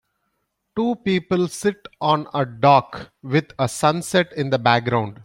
Two 0.75 0.95
people 0.95 1.47
sit 1.47 1.87
on 2.01 2.25
a 2.33 2.43
dock 2.43 3.11
with 3.21 3.51
a 3.59 3.69
sunset 3.69 4.33
in 4.33 4.49
the 4.49 4.57
background. 4.57 5.19